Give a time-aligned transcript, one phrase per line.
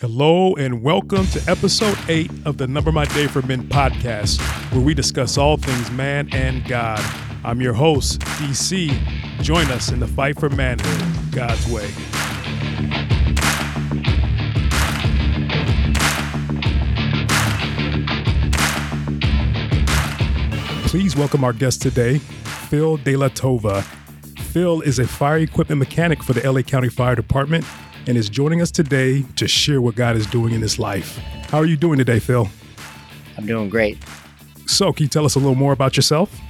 [0.00, 4.38] Hello and welcome to episode 8 of the Number My Day for Men podcast,
[4.70, 7.00] where we discuss all things man and God.
[7.42, 8.90] I'm your host, DC.
[9.40, 11.88] Join us in the fight for manhood, God's way.
[20.90, 22.18] Please welcome our guest today,
[22.68, 23.82] Phil De La Tova.
[24.52, 27.64] Phil is a fire equipment mechanic for the LA County Fire Department
[28.06, 31.16] and is joining us today to share what God is doing in his life.
[31.48, 32.48] How are you doing today, Phil?
[33.36, 33.98] I'm doing great.
[34.66, 36.40] So, can you tell us a little more about yourself?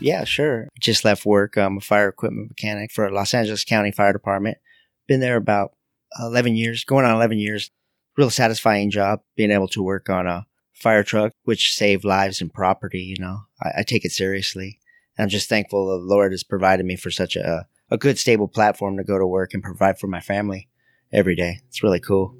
[0.00, 0.68] Yeah, sure.
[0.80, 1.56] Just left work.
[1.56, 4.58] I'm a fire equipment mechanic for Los Angeles County Fire Department.
[5.06, 5.72] Been there about
[6.20, 7.70] 11 years, going on 11 years.
[8.16, 12.52] Real satisfying job being able to work on a fire truck, which save lives and
[12.52, 13.00] property.
[13.00, 14.78] You know, I, I take it seriously.
[15.16, 18.48] And I'm just thankful the Lord has provided me for such a, a good, stable
[18.48, 20.68] platform to go to work and provide for my family
[21.12, 21.60] every day.
[21.68, 22.36] It's really cool.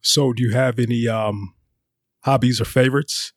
[0.00, 1.54] So, do you have any um,
[2.22, 3.32] hobbies or favorites?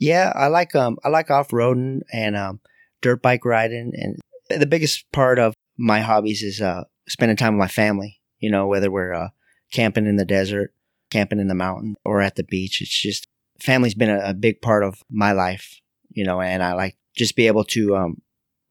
[0.00, 2.60] Yeah, I like um I like off roading and um
[3.00, 4.18] dirt bike riding, and
[4.60, 8.20] the biggest part of my hobbies is uh spending time with my family.
[8.38, 9.28] You know, whether we're uh,
[9.72, 10.74] camping in the desert,
[11.10, 12.82] camping in the mountain, or at the beach.
[12.82, 13.26] It's just
[13.60, 15.80] family's been a, a big part of my life.
[16.10, 18.20] You know, and I like just be able to um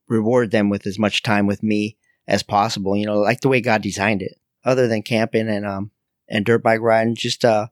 [0.07, 2.95] reward them with as much time with me as possible.
[2.97, 4.38] You know, like the way God designed it.
[4.66, 5.91] Other than camping and um
[6.29, 7.67] and dirt bike riding, just uh,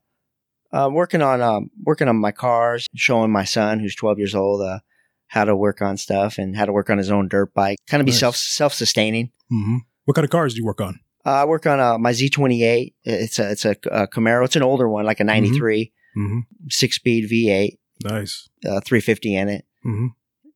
[0.73, 4.61] uh working on um working on my cars, showing my son who's 12 years old
[4.61, 4.79] uh
[5.27, 7.77] how to work on stuff and how to work on his own dirt bike.
[7.87, 8.19] Kind of be Nice.
[8.19, 9.31] self self sustaining.
[9.51, 9.77] Mm-hmm.
[10.05, 10.99] What kind of cars do you work on?
[11.25, 12.93] Uh, I work on uh, my Z28.
[13.03, 14.43] It's a it's a, a Camaro.
[14.43, 16.39] It's an older one, like a '93 Mm-hmm.
[16.69, 18.49] six speed V8, Nice.
[18.65, 19.65] uh, 350 in it.
[19.85, 20.07] Mm-hmm.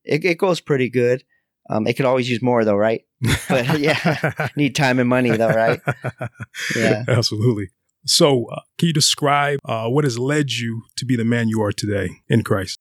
[0.04, 1.24] It, it goes pretty good.
[1.70, 3.02] Um, it could always use more though, right?
[3.50, 4.50] But, yeah.
[4.56, 5.82] Need time and money though, right?
[6.76, 7.04] Yeah.
[7.08, 7.70] Absolutely.
[8.06, 11.62] So, uh, can you describe uh, what has led you to be the man you
[11.64, 12.78] are today in Christ?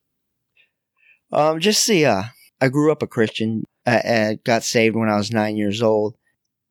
[1.31, 2.23] Um, just see, uh,
[2.61, 3.63] I grew up a Christian.
[3.85, 6.15] I, I got saved when I was nine years old.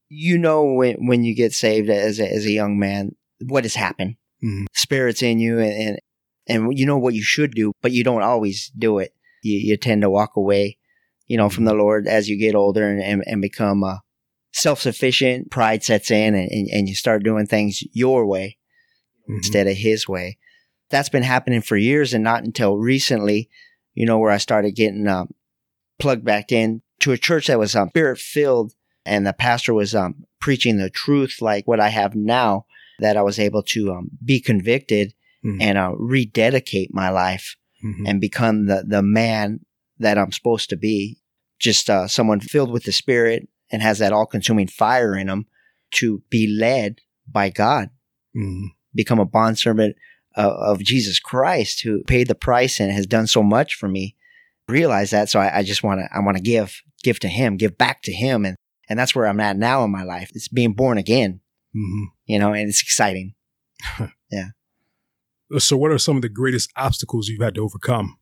[0.09, 3.75] You know when when you get saved as a, as a young man, what has
[3.75, 4.17] happened?
[4.43, 4.67] Mhm.
[4.73, 5.99] Spirits in you, and, and
[6.47, 9.13] and you know what you should do, but you don't always do it.
[9.43, 10.79] You you tend to walk away,
[11.27, 13.99] you know, from the Lord as you get older and and, and become uh,
[14.53, 15.51] self sufficient.
[15.51, 18.57] Pride sets in, and, and and you start doing things your way
[19.29, 19.37] Mhm.
[19.37, 20.39] instead of his way.
[20.91, 23.49] That's been happening for years and not until recently,
[23.95, 25.31] you know, where I started getting um,
[25.99, 28.75] plugged back in to a church that was um, spirit filled
[29.07, 32.67] and the pastor was um, preaching the truth like what I have now
[33.01, 35.15] that I was able to um, be convicted
[35.45, 35.59] Mhm.
[35.61, 38.05] and uh, rededicate my life Mhm.
[38.09, 39.61] and become the, the man
[40.05, 41.19] that I'm supposed to be.
[41.59, 45.47] Just uh, someone filled with the spirit and has that all consuming fire in them
[45.93, 47.01] to be led
[47.31, 47.91] by God
[48.37, 48.69] Mhm.
[48.95, 49.97] become a bondservant
[50.37, 54.17] of, of Jesus Christ who paid the price and has done so much for me.
[54.69, 55.29] Realize that.
[55.31, 58.03] So I, I just want to, I want to give, give to him, give back
[58.03, 58.45] to him.
[58.45, 58.57] And,
[58.89, 60.31] and that's where I'm at now in my life.
[60.35, 61.41] It's being born again,
[61.75, 62.07] Mhm.
[62.27, 63.35] you know, and it's exciting.
[64.31, 64.49] Yeah.
[65.59, 68.19] So, what are some of the greatest obstacles you've had to overcome?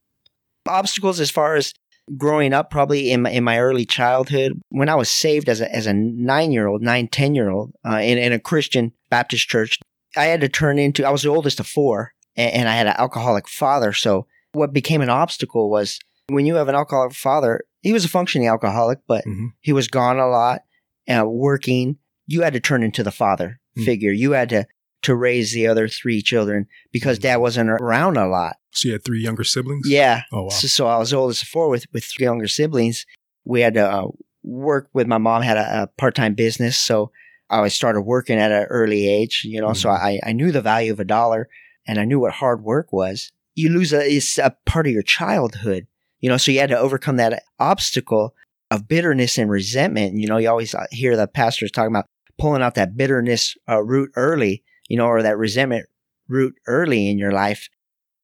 [0.66, 1.72] Obstacles as far as
[2.16, 5.74] growing up, probably in my, in my early childhood, when I was saved as a,
[5.74, 9.78] as a nine year old, nine ten-year-old uh, in, in a Christian Baptist church,
[10.16, 12.86] I had to turn into, I was the oldest of four and, and I had
[12.86, 13.92] an alcoholic father.
[13.92, 18.08] So what became an obstacle was when you have an alcoholic father, he was a
[18.08, 19.48] functioning alcoholic, but Mhm.
[19.60, 20.62] he was gone a lot,
[21.08, 21.96] uh, working.
[22.26, 23.84] You had to turn into the father Mm.
[23.86, 24.12] figure.
[24.12, 24.66] You had to,
[25.02, 28.56] to raise the other three children because dad wasn't around a lot.
[28.72, 29.88] So, you had three younger siblings?
[29.88, 30.22] Yeah.
[30.32, 30.48] Oh, wow.
[30.48, 33.06] So, so I was oldest of four with, with three younger siblings.
[33.44, 34.08] We had to uh,
[34.42, 36.76] work with my mom had a, a part time business.
[36.76, 37.10] So
[37.50, 40.00] I started working at an early age, you know, so Mhm.
[40.00, 41.48] I, I knew the value of a dollar
[41.86, 43.30] and I knew what hard work was.
[43.54, 45.86] You lose a, it's a part of your childhood,
[46.20, 48.34] you know, so you had to overcome that obstacle
[48.70, 50.14] of bitterness and resentment.
[50.16, 52.06] You know, you always uh, hear the pastors talking about
[52.38, 55.86] pulling out that bitterness uh, root early, you know, or that resentment
[56.28, 57.68] root early in your life.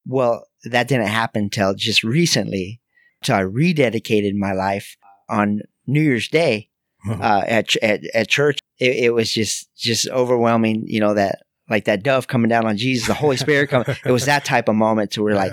[0.08, 2.80] Well, that didn't happen till just recently.
[3.22, 4.96] So I rededicated my life
[5.28, 6.70] on New Year's Day
[7.08, 8.58] uh, at, at at church.
[8.78, 10.84] It, it was just just overwhelming.
[10.86, 13.86] You know that like that dove coming down on Jesus, the Holy Spirit coming.
[14.04, 15.52] It was that type of moment to where like,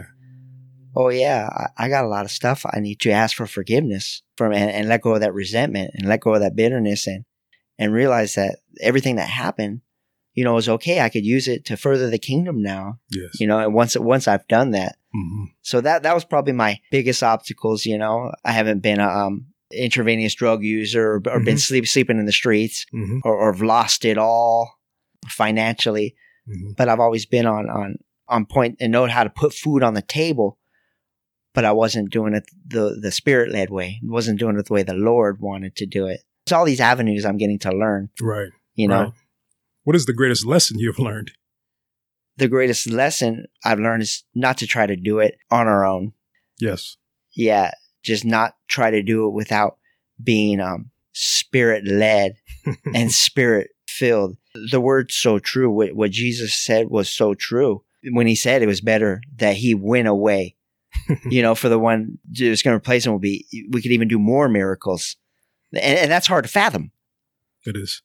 [0.96, 4.24] oh yeah, I, I got a lot of stuff I need to ask for forgiveness
[4.38, 7.26] from and, and let go of that resentment and let go of that bitterness and
[7.78, 9.82] and realize that everything that happened,
[10.36, 11.00] you know, is okay.
[11.02, 13.00] I could use it to further the kingdom now.
[13.10, 13.40] yes.
[13.40, 15.46] You know, and once once I've done that, Mhm.
[15.62, 17.86] so that that was probably my biggest obstacles.
[17.86, 21.60] You know, I haven't been a um, intravenous drug user or, or been Mhm.
[21.60, 23.22] sleep sleeping in the streets Mhm.
[23.24, 24.78] or, or have lost it all
[25.28, 26.16] financially.
[26.48, 27.96] hmm but I've always been on on
[28.28, 30.60] on point and know how to put food on the table.
[31.56, 34.00] But I wasn't doing it the the spirit led way.
[34.04, 36.20] I wasn't doing it the way the Lord wanted to do it.
[36.46, 38.10] It's all these avenues I'm getting to learn.
[38.22, 38.50] Right.
[38.76, 39.14] You know, Right.
[39.86, 41.32] What is the greatest lesson you've learned?
[42.38, 46.14] the greatest lesson I've learned is not to try to do it on our own.
[46.60, 46.98] Yes.
[47.34, 47.72] Yeah,
[48.04, 49.78] just not try to do it without
[50.22, 52.36] being um spirit led
[52.94, 54.38] and spirit filled.
[54.72, 55.70] The word's so true.
[55.70, 57.84] What, what Jesus said was so true.
[58.12, 60.56] When he said it was better that he went away,
[61.30, 64.08] you know, for the one that's going to replace him will be, we could even
[64.08, 65.16] do more miracles.
[65.74, 66.92] And, and that's hard to fathom.
[67.66, 68.02] it is.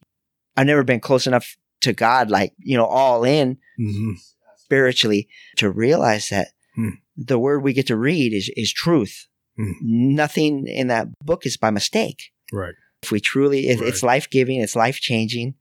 [0.57, 4.13] I've never been close enough to God, like, you know, all in hmm
[4.57, 6.91] spiritually to realize that Hmm.
[7.17, 9.27] the word we get to read is, is truth.
[9.57, 9.73] Hmm.
[9.83, 12.31] Nothing in that book is by mistake.
[12.53, 12.75] Right.
[13.03, 15.55] If we truly, it, it's life giving, it's life changing.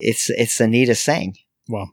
[0.00, 1.34] It's, it's the neatest thing.
[1.68, 1.88] Wow.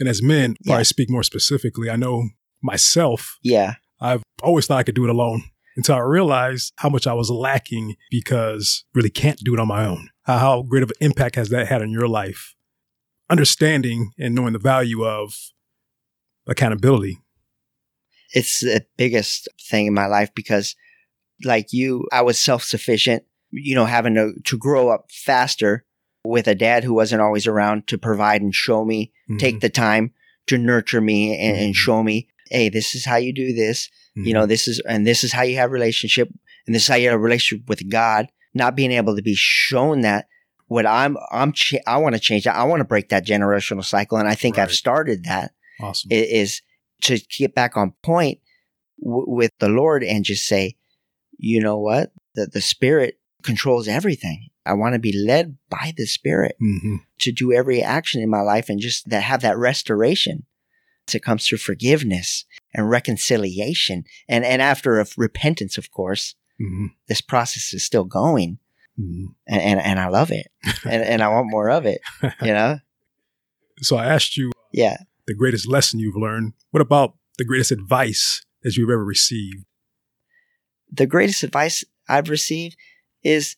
[0.00, 0.72] And as men, Yeah.
[0.72, 2.30] probably speak more specifically, I know
[2.62, 3.74] myself, Yeah.
[4.00, 5.44] I've always thought I could do it alone
[5.76, 9.86] until I realized how much I was lacking because really can't do it on my
[9.86, 10.10] own.
[10.24, 12.55] How, how great of an impact has that had on your life?
[13.28, 15.34] Understanding and knowing the value of
[16.46, 17.18] accountability.
[18.32, 20.76] It's the biggest thing in my life because
[21.44, 25.84] like you, I was self-sufficient, you know, having to, to grow up faster
[26.24, 30.12] with a dad who wasn't always around to provide and show me take the time
[30.46, 31.76] to nurture me and, and Mhm.
[31.76, 33.88] show me, hey, this is how you do this.
[34.16, 34.26] Mhm.
[34.26, 36.28] You know, this is, and this is how you have relationship,
[36.66, 38.28] and this is how you have a relationship with God.
[38.54, 40.28] Not being able to be shown that
[40.66, 42.56] what I'm, I'm, cha- I want to change that.
[42.56, 45.52] I want to break that generational cycle, and I think I've started that.
[45.80, 46.08] awesome.
[46.10, 46.62] Is
[47.02, 48.40] to get back on point
[49.02, 50.76] w- with the Lord and just say,
[51.38, 54.48] you know what, the the Spirit controls everything.
[54.64, 58.42] I want to be led by the Spirit hmm to do every action in my
[58.42, 60.44] life and just that have that restoration.
[61.14, 64.04] It comes through forgiveness and reconciliation.
[64.28, 68.58] And, and after of repentance, of course, hmm this process is still going
[68.96, 70.46] hmm and, and, and I love it
[70.84, 72.00] and, and I want more of it,
[72.42, 72.78] you know?
[73.82, 74.96] So I asked you Yeah.
[75.26, 76.54] the greatest lesson you've learned.
[76.70, 79.66] What about the greatest advice that you've ever received?
[80.90, 82.76] The greatest advice I've received
[83.22, 83.56] is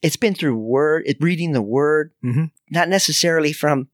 [0.00, 2.50] it's been through word, it, reading the word, Mhm.
[2.70, 3.88] not necessarily from,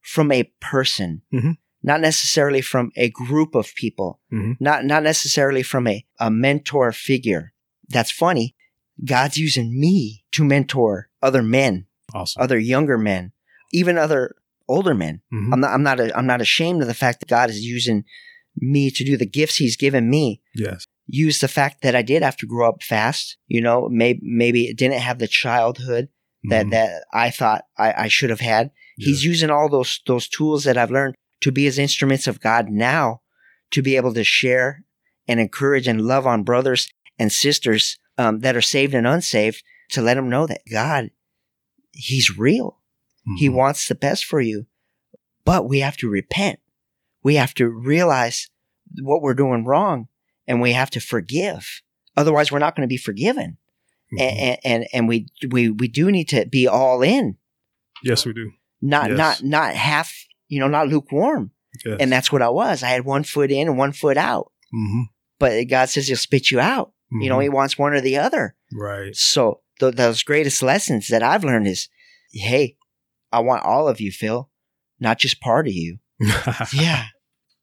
[0.00, 1.58] from a person, Mhm.
[1.82, 4.56] not necessarily from a group of people, Mhm.
[4.60, 7.52] not, not necessarily from a, a mentor figure.
[7.90, 8.55] That's funny.
[9.04, 12.42] God's using me to mentor other men, Awesome.
[12.42, 13.32] other younger men,
[13.72, 14.34] even other
[14.68, 15.20] older men.
[15.32, 15.52] Mhm.
[15.52, 18.04] I'm not, I'm not, a, I'm not ashamed of the fact that God is using
[18.56, 20.86] me to do the gifts he's given me yes.
[21.06, 23.36] use the fact that I did have to grow up fast.
[23.48, 26.08] You know, maybe maybe it didn't have the childhood
[26.48, 26.70] that Mhm.
[26.70, 28.70] that I thought I, I should have had.
[28.96, 32.70] He's using all those those tools that I've learned to be His instruments of God
[32.70, 33.20] now,
[33.72, 34.84] to be able to share
[35.28, 36.88] and encourage and love on brothers
[37.18, 41.10] and sisters um, that are saved and unsaved, to let them know that God,
[41.92, 42.80] He's real.
[43.38, 43.54] He Mhm.
[43.54, 44.66] wants the best for you,
[45.44, 46.60] but we have to repent.
[47.22, 48.48] We have to realize
[49.02, 50.06] what we're doing wrong
[50.46, 51.82] and we have to forgive.
[52.16, 53.58] Otherwise, we're not going to be forgiven.
[54.12, 54.20] Mhm.
[54.20, 57.36] And, and, and we, we, we do need to be all in,
[58.04, 58.52] yes, we do.
[58.80, 59.18] not, Yes.
[59.18, 60.14] not, not half,
[60.48, 61.50] you know, not lukewarm.
[61.84, 61.96] Yes.
[61.98, 62.82] And that's what I was.
[62.84, 65.02] I had one foot in and one foot out, hmm
[65.38, 66.92] but God says he'll spit you out.
[67.22, 68.54] You know, he wants one or the other.
[68.72, 69.14] right.
[69.14, 71.88] So th- those greatest lessons that I've learned is,
[72.32, 72.76] Hey,
[73.32, 74.50] I want all of you, Phil,
[75.00, 75.98] not just part of you.
[76.72, 77.06] Yeah.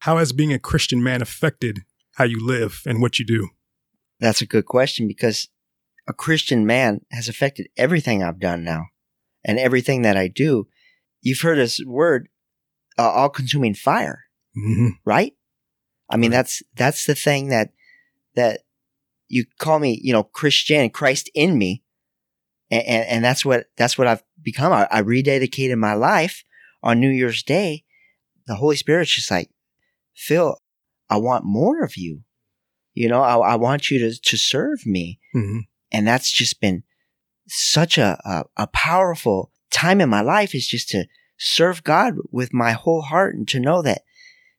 [0.00, 1.80] How has being a Christian man affected
[2.16, 3.48] how you live and what you do?
[4.20, 5.48] That's a good question because
[6.06, 8.86] a Christian man has affected everything I've done now
[9.44, 10.68] and everything that I do.
[11.22, 12.28] You've heard this word,
[12.98, 15.32] uh, all consuming fire, hmm right?
[16.10, 17.70] I mean, that's, that's the thing that,
[18.36, 18.60] that
[19.28, 21.82] you call me, you know, Christian, Christ in me.
[22.70, 24.72] And, and, and that's what, that's what I've become.
[24.72, 26.44] I, I rededicated my life
[26.82, 27.84] on New Year's Day.
[28.46, 29.50] The Holy Spirit's just like,
[30.14, 30.58] Phil,
[31.08, 32.22] I want more of you.
[32.94, 35.20] You know, I, I want you to, to serve me.
[35.32, 36.84] hmm And that's just been
[37.46, 42.54] such a, a, a powerful time in my life is just to serve God with
[42.54, 44.02] my whole heart and to know that,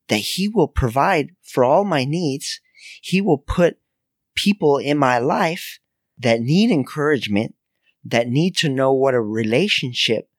[0.10, 2.60] that he will provide for all my needs.
[3.02, 3.78] He will put
[4.36, 5.80] people in my life
[6.18, 7.56] that need encouragement,
[8.04, 10.30] that need to know what a relationship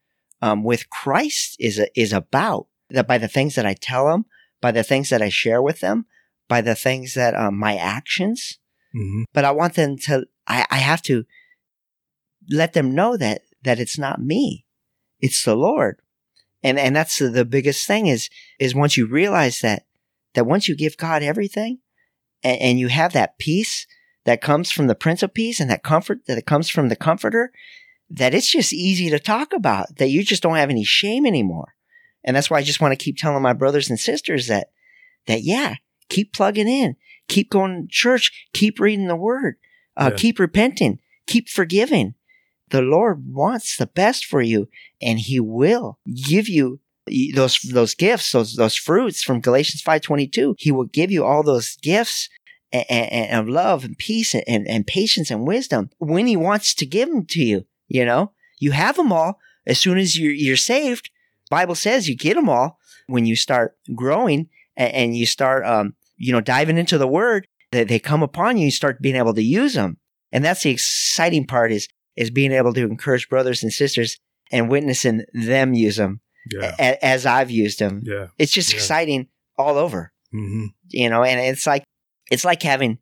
[0.40, 2.66] um, with Christ is is about.
[2.90, 4.26] That by the things that I tell them,
[4.60, 6.06] by the things that I share with them,
[6.48, 8.58] by the things that um, my actions.
[8.92, 10.26] hmm But I want them to.
[10.46, 11.24] I, I have to
[12.48, 14.64] let them know that that it's not me,
[15.20, 16.00] it's the Lord,
[16.62, 19.86] And, and that's the, the biggest thing is, is once you realize that,
[20.34, 21.78] that once you give God everything
[22.46, 23.86] and, and you have that peace
[24.24, 27.52] that comes from the Prince of Peace and that comfort that comes from the Comforter,
[28.08, 31.74] that it's just easy to talk about, that you just don't have any shame anymore.
[32.24, 34.68] And that's why I just want to keep telling my brothers and sisters that,
[35.26, 35.76] that yeah,
[36.08, 36.96] keep plugging in,
[37.28, 39.56] keep going to church, keep reading the word,
[39.96, 40.16] uh, Yeah.
[40.16, 42.14] keep repenting, keep forgiving.
[42.70, 44.68] The Lord wants the best for you
[45.00, 46.80] and he will give you
[47.34, 50.56] those, those gifts, those, those fruits from Galatians 5.22.
[50.58, 52.28] He will give you all those gifts
[52.88, 56.86] and, and, of love and peace and, and, patience and wisdom when he wants to
[56.86, 57.64] give them to you.
[57.88, 61.10] You know, you have them all as soon as you're, you're saved.
[61.50, 65.94] Bible says you get them all when you start growing and, and you start, um,
[66.16, 69.34] you know, diving into the word that they come upon you, you start being able
[69.34, 69.98] to use them.
[70.32, 74.18] And that's the exciting part is, is being able to encourage brothers and sisters
[74.50, 76.20] and witnessing them use them
[76.52, 76.74] Yeah.
[76.78, 78.02] a- as I've used them.
[78.04, 78.28] Yeah.
[78.38, 78.76] It's just Yeah.
[78.78, 79.28] exciting
[79.58, 81.82] all over, hmm you know, and it's like,
[82.30, 82.98] it's like having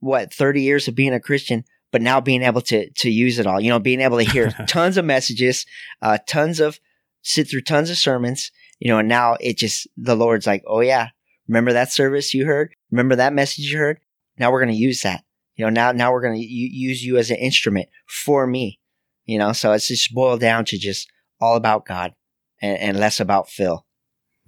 [0.00, 3.46] what, 30 years of being a Christian, but now being able to, to use it
[3.46, 5.66] all, you know, being able to hear tons of messages,
[6.02, 6.78] uh, tons of,
[7.22, 10.80] sit through tons of sermons, you know, and now it just, the Lord's like, oh
[10.80, 11.08] yeah,
[11.48, 12.72] remember that service you heard?
[12.90, 13.98] Remember that message you heard?
[14.38, 15.24] Now we're going to use that.
[15.56, 18.78] You know, now, now we're going to use you as an instrument for me,
[19.24, 21.10] you know, so it's just boiled down to just
[21.40, 22.14] all about God
[22.62, 23.84] and, and less about Phil.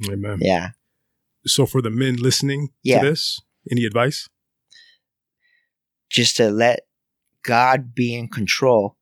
[0.09, 0.39] Amen.
[0.41, 0.71] Yeah.
[1.47, 3.01] So for the men listening Yeah.
[3.01, 3.41] to this,
[3.71, 4.29] any advice?
[6.11, 6.81] just to let
[7.43, 8.97] God be in control,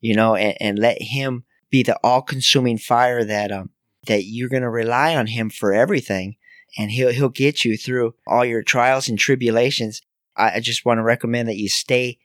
[0.00, 3.70] you know, and, and let him be the all consuming fire that, um,
[4.06, 6.36] that you're going to rely on him for everything
[6.78, 10.00] and he'll, he'll get you through all your trials and tribulations.
[10.36, 12.18] I, I just want to recommend that you stay,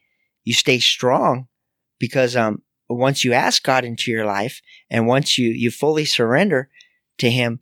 [0.46, 1.48] you stay strong
[2.00, 6.70] because, um, once you ask God into your life and once you, you fully surrender
[7.18, 7.60] to him,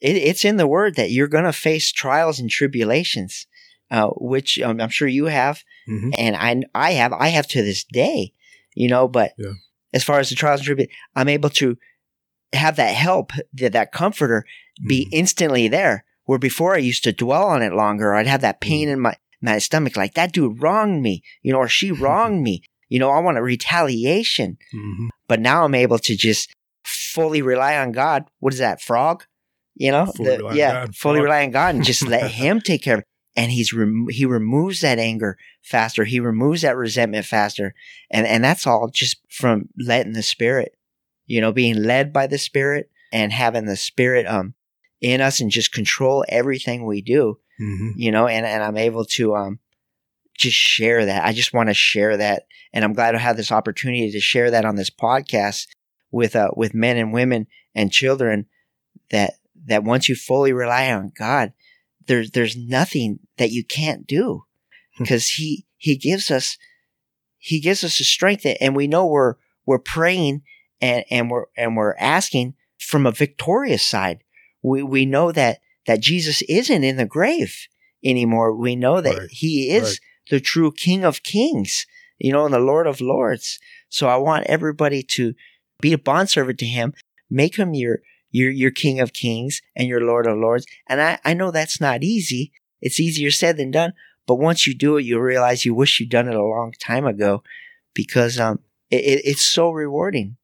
[0.00, 3.46] it, it's in the word that you're going to face trials and tribulations,
[3.90, 7.62] uh, which um, I'm sure you have hmm and I I have I have to
[7.62, 8.32] this day,
[8.74, 9.08] you know.
[9.08, 9.52] But Yeah.
[9.92, 11.76] as far as the trials and tribulations, I'm able to
[12.52, 14.44] have that help, that that comforter,
[14.86, 15.08] be Mhm.
[15.12, 16.04] instantly there.
[16.24, 18.68] Where before I used to dwell on it longer, I'd have that Mm-hmm.
[18.68, 22.42] pain in my my stomach, like that dude wronged me, you know, or she wronged
[22.42, 23.10] me, you know.
[23.10, 26.50] I want a retaliation, hmm but now I'm able to just
[26.84, 28.24] fully rely on God.
[28.40, 29.24] What is that frog?
[29.74, 31.24] You know, Fully The- yeah, God, fully frog.
[31.24, 33.06] rely on God and just let Him take care of it.
[33.38, 36.04] And He's rem- He removes that anger faster.
[36.04, 37.72] He removes that resentment faster,
[38.10, 40.76] and and that's all just from letting the Spirit,
[41.26, 44.54] you know, being led by the Spirit and having the Spirit um
[45.00, 49.04] in us and just control everything we do hmm you know, and, and I'm able
[49.04, 49.60] to um
[50.36, 51.24] just share that.
[51.24, 52.44] I just want to share that.
[52.72, 55.68] And I'm glad to have this opportunity to share that on this podcast
[56.10, 58.46] with uh with men and women and children
[59.10, 59.34] that
[59.66, 61.52] that once you fully rely on God,
[62.08, 64.44] there's there's nothing that you can't do.
[64.96, 65.04] Hmm.
[65.04, 66.58] Because he he gives us
[67.38, 69.34] he gives us the strength and we know we're
[69.64, 70.42] we're praying
[70.80, 74.24] and, and we're and we're asking from a victorious side.
[74.62, 77.68] We we know that that Jesus isn't in the grave
[78.04, 78.54] anymore.
[78.54, 79.30] We know that Right.
[79.30, 79.98] he is Right.
[80.30, 81.86] the true King of Kings,
[82.18, 83.58] you know, and the Lord of Lords.
[83.88, 85.34] So I want everybody to
[85.80, 86.92] be a bondservant to him,
[87.30, 90.66] make him your your your King of Kings and you're Lord of Lords.
[90.86, 92.52] And I, I know that's not easy.
[92.80, 93.92] It's easier said than done.
[94.26, 97.06] But once you do it, you realize you wish you'd done it a long time
[97.06, 97.42] ago
[97.94, 100.36] because um it, it, it's so rewarding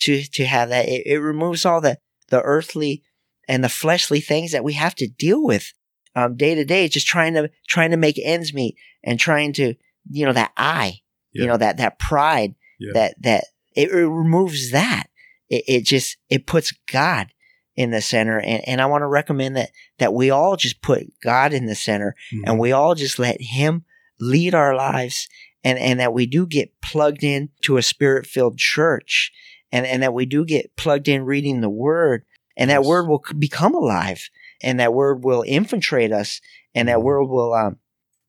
[0.00, 0.88] to to have that.
[0.88, 3.02] It, it removes all the the earthly
[3.48, 5.72] and the fleshly things that we have to deal with
[6.14, 9.74] um, day to day, just trying to trying to make ends meet and trying to
[10.10, 11.00] you know that I,
[11.32, 11.42] Yeah.
[11.42, 12.92] you know that that pride, Yeah.
[12.94, 13.44] that that
[13.76, 15.04] it, it removes that.
[15.52, 17.28] It, it just it puts God
[17.76, 21.02] in the center, and and I want to recommend that that we all just put
[21.22, 22.42] God in the center, Mhm.
[22.46, 23.84] and we all just let Him
[24.18, 25.28] lead our lives,
[25.62, 29.30] and and that we do get plugged in to a spirit filled church,
[29.70, 32.24] and and that we do get plugged in reading the Word,
[32.56, 32.86] and that Yes.
[32.88, 34.28] Word will become alive,
[34.62, 36.40] and that Word will infiltrate us,
[36.74, 37.02] and that Mhm.
[37.04, 37.76] Word will um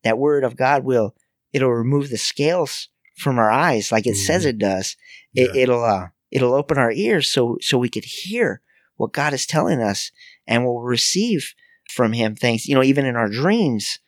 [0.02, 1.14] that Word of God will
[1.54, 4.48] it'll remove the scales from our eyes like it says Mhm.
[4.50, 4.96] it does.
[5.34, 5.62] It, Yeah.
[5.62, 8.60] It'll uh it'll open our ears so so we could hear
[8.96, 10.10] what God is telling us,
[10.46, 11.54] and we'll receive
[11.90, 12.66] from Him things.
[12.66, 13.98] You know, even in our dreams,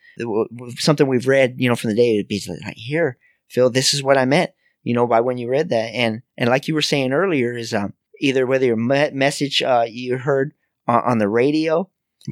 [0.77, 3.17] something we've read, you know, from the day, it'd be like, here,
[3.49, 4.51] Phil, this is what I meant,
[4.83, 5.93] you know, by when you read that.
[5.93, 9.85] And, and like you were saying earlier is, um, either whether your me- message, uh,
[9.87, 10.53] you heard
[10.87, 11.89] on, on the radio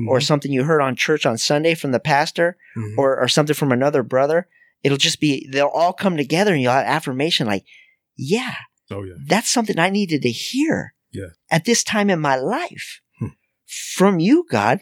[0.10, 0.24] or Mhm.
[0.24, 2.98] something you heard on church on Sunday from the pastor Mhm.
[2.98, 4.48] or, or something from another brother,
[4.84, 7.66] it'll just be, they'll all come together and you'll have affirmation like,
[8.18, 8.56] yeah,
[8.92, 10.94] oh yeah, that's something I needed to hear.
[11.12, 11.28] Yeah.
[11.50, 13.28] at this time in my life Hmm.
[13.66, 14.82] from you, God.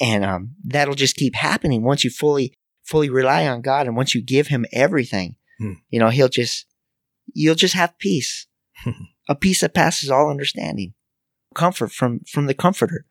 [0.00, 4.14] And um, that'll just keep happening once you fully, fully rely on God and once
[4.14, 5.74] you give him everything, Hmm.
[5.90, 6.64] you know, he'll just,
[7.34, 8.46] you'll just have peace,
[9.28, 10.94] a peace that passes all understanding,
[11.54, 13.04] comfort from, from the comforter,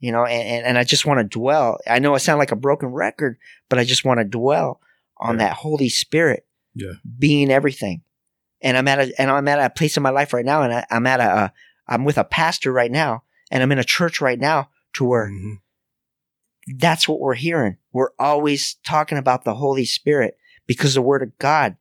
[0.00, 1.78] you know, and, and, and I just want to dwell.
[1.86, 3.36] I know I sound like a broken record,
[3.68, 4.80] but I just want to dwell
[5.18, 5.48] on Yeah.
[5.48, 6.92] that Holy Spirit Yeah.
[7.18, 8.02] being everything.
[8.66, 10.72] And I'm at a, and I'm at a place in my life right now, and
[10.72, 11.52] I, I'm at a,
[11.86, 15.28] I'm with a pastor right now, and I'm in a church right now to where
[15.30, 15.60] Mhm.
[16.78, 17.76] that's what we're hearing.
[17.92, 21.76] We're always talking about the Holy Spirit because the Word of God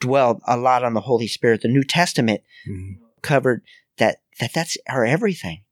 [0.00, 1.60] dwelled a lot on the Holy Spirit.
[1.60, 3.00] The New Testament Mhm.
[3.20, 3.62] covered
[3.98, 5.64] that that that's our everything.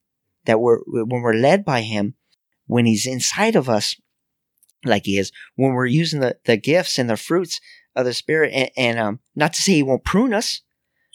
[0.44, 2.14] That we're when we're led by Him,
[2.66, 3.96] when He's inside of us,
[4.84, 7.58] like He is, when we're using the the gifts and the fruits
[7.96, 10.60] of the Spirit, and, and um, not to say He won't prune us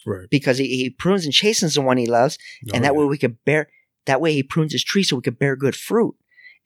[0.06, 0.28] Right.
[0.30, 2.38] because He, he prunes and chastens the one He loves,
[2.72, 2.98] and Oh, that yeah.
[3.00, 3.68] way we could bear.
[4.06, 6.14] That way He prunes His tree so we could bear good fruit.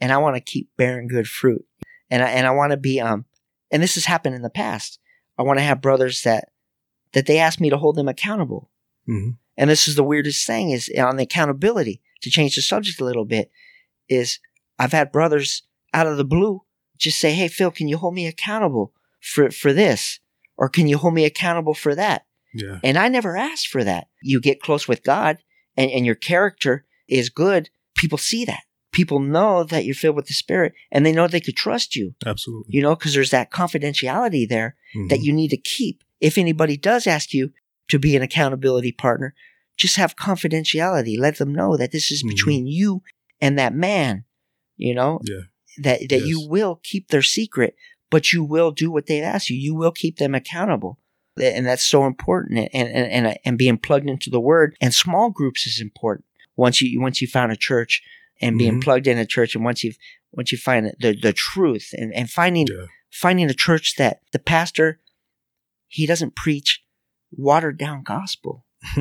[0.00, 1.64] And I want to keep bearing good fruit,
[2.10, 3.24] and I and I want to be um,
[3.70, 4.98] and this has happened in the past.
[5.38, 6.48] I want to have brothers that
[7.12, 8.70] that they ask me to hold them accountable.
[9.08, 9.36] Mhm.
[9.56, 13.04] And this is the weirdest thing is on the accountability to change the subject a
[13.04, 13.50] little bit
[14.08, 14.38] is
[14.78, 15.62] I've had brothers
[15.94, 16.62] out of the blue
[16.96, 18.92] just say, Hey, Phil, can you hold me accountable
[19.22, 20.20] for, for this?
[20.58, 22.26] Or can you hold me accountable for that?
[22.54, 22.78] Yeah.
[22.84, 24.08] And I never asked for that.
[24.22, 25.38] You get close with God
[25.76, 27.70] and, and your character is good.
[27.96, 28.62] People see that.
[28.92, 32.14] People know that you're filled with the Spirit and they know they could trust you,
[32.26, 32.68] Absolutely.
[32.76, 34.76] you know, because there's that confidentiality there
[35.08, 35.24] that Mhm.
[35.24, 36.04] you need to keep.
[36.20, 37.52] If anybody does ask you
[37.88, 39.34] to be an accountability partner,
[39.78, 41.18] just have confidentiality.
[41.18, 42.28] Let them know that this is Mhm.
[42.28, 43.02] between you
[43.40, 44.24] and that man,
[44.76, 45.40] you know, Yeah.
[45.78, 47.74] that, that you will keep their secret,
[48.12, 49.56] but you will do what they've asked you.
[49.56, 51.00] You will keep them accountable.
[51.42, 52.68] And that's so important.
[52.72, 56.26] And, and, and, and being plugged into the word and small groups is important.
[56.54, 58.02] Once you, once you found a church
[58.40, 58.82] and being Mhm.
[58.84, 59.96] plugged in a church and once you've,
[60.32, 62.86] once you find the, the truth and, and finding, Yeah.
[63.10, 65.00] finding a church that the pastor
[65.88, 66.82] he doesn't preach
[67.30, 68.64] watered down gospel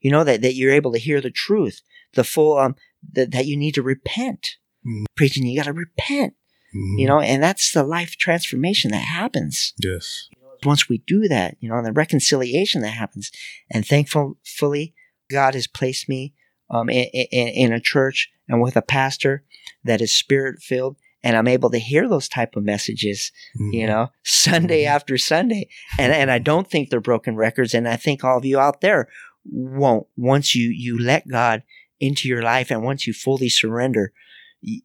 [0.00, 1.80] you know that, that you're able to hear the truth
[2.14, 2.74] the full um
[3.12, 5.04] that, that you need to repent Mhm.
[5.16, 6.34] preaching you got to repent
[6.78, 6.98] Mhm.
[7.00, 10.28] you know and that's the life transformation that happens Yes.
[10.64, 13.30] once we do that you know and the reconciliation that happens
[13.70, 14.94] and thankfully
[15.30, 16.34] god has placed me
[16.70, 19.44] um in, in, in a church and with a pastor
[19.84, 23.32] that is spirit filled and i'm able to hear those type of messages
[23.72, 23.88] you Mhm.
[23.88, 24.88] know, Sunday Mhm.
[24.96, 25.68] after Sunday.
[25.98, 27.74] And and I don't think they're broken records.
[27.74, 29.08] And I think all of you out there
[29.44, 31.62] won't once you you let God
[32.00, 34.12] into your life and once you fully surrender.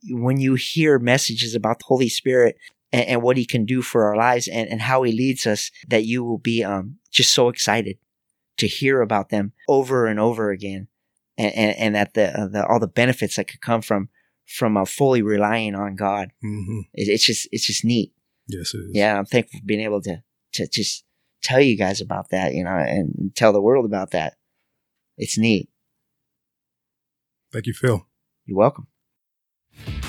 [0.09, 2.57] When you hear messages about the Holy Spirit
[2.91, 5.71] and, and what He can do for our lives and, and how He leads us,
[5.87, 7.97] that you will be um just so excited
[8.57, 10.87] to hear about them over and over again,
[11.37, 14.09] and and, and that the, uh, the all the benefits that could come from
[14.45, 16.31] from uh, fully relying on God.
[16.43, 16.83] Mhm.
[16.93, 18.13] It, it's just it's just neat
[18.47, 18.91] Yes, it is.
[18.93, 20.21] yeah, I'm thankful for being able to
[20.53, 21.03] to just
[21.41, 24.35] tell you guys about that, you know, and tell the world about that.
[25.17, 25.69] It's neat.
[27.51, 28.05] Thank you, Phil.
[28.45, 28.87] You're welcome.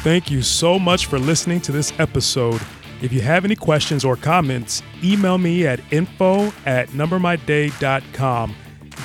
[0.05, 2.61] Thank you so much for listening to this episode.
[3.01, 8.55] If you have any questions or comments, email me at info at numbermyday.com.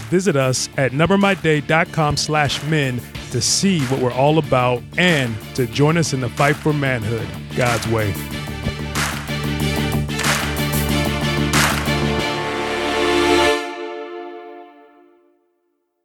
[0.10, 5.96] Visit us at numbermyday.com slash men to see what we're all about and to join
[5.96, 8.14] us in the fight for manhood God's way.